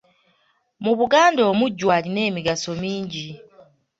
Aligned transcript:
Mu 0.83 0.91
Buganda 0.99 1.41
Omujjwa 1.51 1.93
alina 1.97 2.21
emigaso 2.29 2.69
mingi. 2.81 3.27